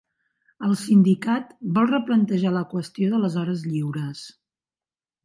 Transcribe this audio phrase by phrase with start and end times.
[0.67, 4.25] El sindicat vol replantejar la qüestió de les hores lliures.